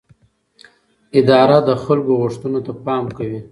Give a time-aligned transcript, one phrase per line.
[1.19, 3.39] اداره د خلکو غوښتنو ته پام کوي.